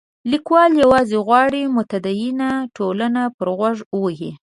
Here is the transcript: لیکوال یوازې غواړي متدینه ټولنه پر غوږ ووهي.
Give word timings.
لیکوال 0.31 0.71
یوازې 0.83 1.17
غواړي 1.27 1.61
متدینه 1.75 2.49
ټولنه 2.75 3.21
پر 3.37 3.47
غوږ 3.57 3.77
ووهي. 3.95 4.31